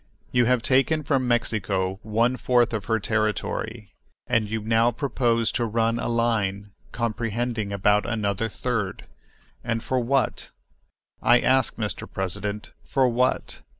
[0.31, 3.93] You have taken from Mexico one fourth of her territory,
[4.25, 9.05] and you now propose to run a line comprehending about another third,
[9.63, 10.49] and for what?
[11.21, 12.11] I ask, Mr.
[12.11, 13.61] President, for what?